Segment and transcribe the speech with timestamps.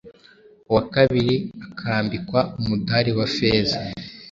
[0.69, 1.35] uwa kabiri
[1.67, 3.79] akambikwa umudari wa feza,